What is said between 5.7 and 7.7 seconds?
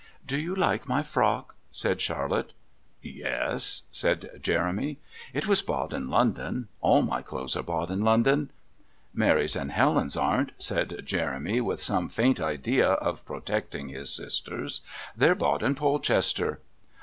in London. All my clothes are